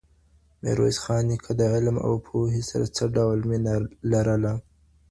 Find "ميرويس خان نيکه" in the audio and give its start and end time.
0.61-1.51